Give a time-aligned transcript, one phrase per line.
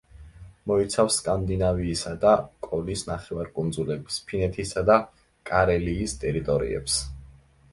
[0.69, 2.31] მოიცავს სკანდინავიისა და
[2.67, 4.97] კოლის ნახევარკუნძულების, ფინეთისა და
[5.51, 6.99] კარელიის ტერიტორიებს.